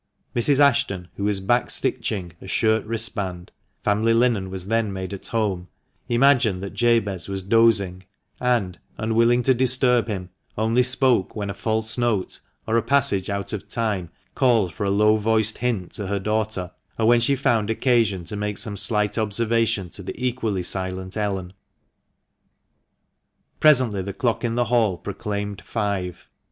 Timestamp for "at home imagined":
5.13-6.63